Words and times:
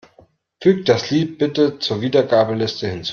Füg 0.59 0.83
das 0.87 1.11
Lied 1.11 1.37
bitte 1.37 1.77
zur 1.77 2.01
Wiedergabeliste 2.01 2.87
hinzu. 2.87 3.09